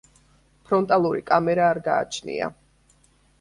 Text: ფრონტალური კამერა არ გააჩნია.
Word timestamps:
ფრონტალური 0.69 1.21
კამერა 1.27 1.67
არ 1.75 1.81
გააჩნია. 1.89 2.49